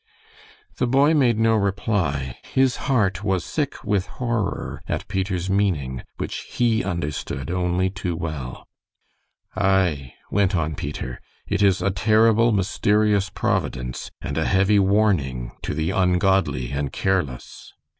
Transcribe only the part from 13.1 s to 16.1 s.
Providence, and a heavy warning to the